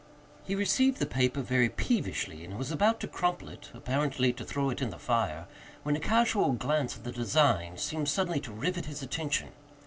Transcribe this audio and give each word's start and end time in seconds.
He 0.43 0.55
received 0.55 0.97
the 0.97 1.05
paper 1.05 1.43
very 1.43 1.69
peevishly, 1.69 2.43
and 2.43 2.57
was 2.57 2.71
about 2.71 2.99
to 3.01 3.07
crumple 3.07 3.49
it, 3.49 3.69
apparently 3.71 4.33
to 4.33 4.43
throw 4.43 4.71
it 4.71 4.81
in 4.81 4.89
the 4.89 4.97
fire, 4.97 5.45
when 5.83 5.95
a 5.95 5.99
casual 5.99 6.53
glance 6.53 6.97
at 6.97 7.03
the 7.03 7.11
design 7.11 7.77
seemed 7.77 8.09
suddenly 8.09 8.39
to 8.39 8.51
rivet 8.51 8.87
his 8.87 9.03
attention. 9.03 9.49